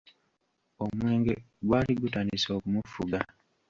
[0.83, 1.33] Omwenge
[1.65, 3.19] gwali gutandise okumufuga.